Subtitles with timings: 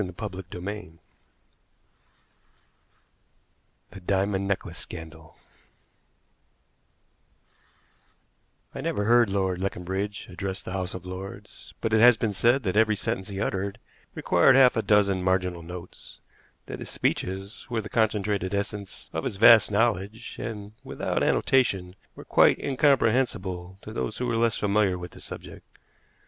[0.03, 0.47] CHAPTER X
[3.91, 5.37] THE DIAMOND NECKLACE SCANDAL
[8.73, 12.63] I never heard Lord Leconbridge address the House of Lords, but it has been said
[12.63, 13.77] that every sentence he uttered
[14.15, 16.17] required half a dozen marginal notes,
[16.65, 22.25] that his speeches were the concentrated essence of his vast knowledge, and, without annotation, were
[22.25, 25.77] quite incomprehensible to those who were less familiar with the subject.